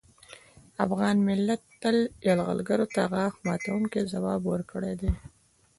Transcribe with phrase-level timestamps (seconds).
[0.85, 1.97] افغان ملت تل
[2.27, 5.11] یرغلګرو ته غاښ ماتوونکی ځواب ورکړی دی